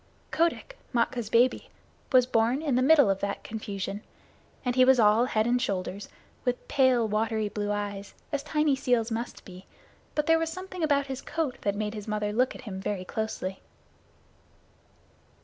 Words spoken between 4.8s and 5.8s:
was all head and